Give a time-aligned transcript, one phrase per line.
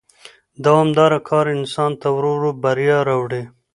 [0.63, 3.43] دوامدار کار انسان ته ورو ورو بریا راوړي